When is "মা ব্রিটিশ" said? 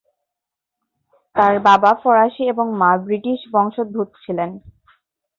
2.81-3.39